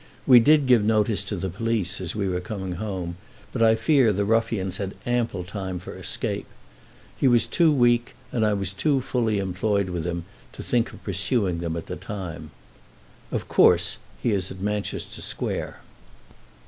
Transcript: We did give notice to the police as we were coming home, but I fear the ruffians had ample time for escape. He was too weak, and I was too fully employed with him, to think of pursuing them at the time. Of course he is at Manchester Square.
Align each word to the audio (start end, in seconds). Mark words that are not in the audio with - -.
We 0.25 0.39
did 0.39 0.65
give 0.65 0.83
notice 0.83 1.23
to 1.25 1.35
the 1.35 1.51
police 1.51 2.01
as 2.01 2.15
we 2.15 2.27
were 2.27 2.39
coming 2.41 2.77
home, 2.81 3.17
but 3.53 3.61
I 3.61 3.75
fear 3.75 4.11
the 4.11 4.25
ruffians 4.25 4.77
had 4.77 4.95
ample 5.05 5.43
time 5.43 5.77
for 5.77 5.95
escape. 5.95 6.47
He 7.19 7.27
was 7.27 7.45
too 7.45 7.71
weak, 7.71 8.15
and 8.31 8.43
I 8.43 8.53
was 8.53 8.73
too 8.73 9.01
fully 9.01 9.37
employed 9.37 9.89
with 9.91 10.03
him, 10.05 10.25
to 10.53 10.63
think 10.63 10.91
of 10.91 11.03
pursuing 11.03 11.59
them 11.59 11.77
at 11.77 11.85
the 11.85 11.95
time. 11.97 12.49
Of 13.31 13.47
course 13.47 13.99
he 14.23 14.31
is 14.31 14.49
at 14.49 14.59
Manchester 14.59 15.21
Square. 15.21 15.81